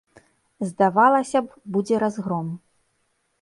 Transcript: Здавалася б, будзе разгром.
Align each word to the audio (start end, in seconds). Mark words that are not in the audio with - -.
Здавалася 0.69 1.41
б, 1.49 1.61
будзе 1.77 1.95
разгром. 2.05 2.47